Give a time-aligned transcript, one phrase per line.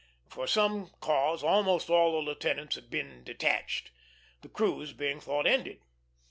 [0.31, 3.91] For some cause almost all the lieutenants had been detached,
[4.41, 5.83] the cruise being thought ended.